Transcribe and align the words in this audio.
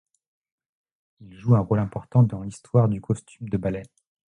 Il 1.19 1.31
joue 1.37 1.53
un 1.55 1.59
rôle 1.59 1.77
important 1.77 2.23
dans 2.23 2.41
l'histoire 2.41 2.89
du 2.89 2.99
costume 3.01 3.49
de 3.49 3.57
ballet. 3.57 3.85